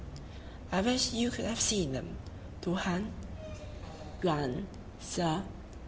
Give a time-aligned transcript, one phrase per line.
[0.71, 2.17] I wish you could have seen them,
[2.63, 3.11] Touhan
[4.19, 4.63] [Tüan,
[4.99, 5.43] Sir].